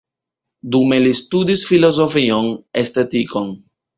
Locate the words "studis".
1.19-1.65